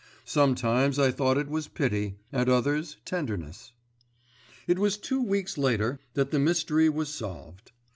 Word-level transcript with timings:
Sometimes 0.25 0.97
I 0.97 1.11
thought 1.11 1.37
it 1.37 1.47
was 1.47 1.67
pity, 1.67 2.15
at 2.33 2.49
others 2.49 2.97
tenderness. 3.05 3.71
It 4.65 4.79
was 4.79 4.97
two 4.97 5.21
weeks 5.21 5.59
later 5.59 5.99
that 6.15 6.31
the 6.31 6.39
mystery 6.39 6.89
was 6.89 7.09
solved. 7.13 7.71